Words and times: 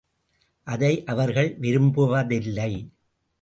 அதை 0.67 1.03
அவர்கள் 1.05 1.59
விரும்புவதில்லை. 1.59 2.71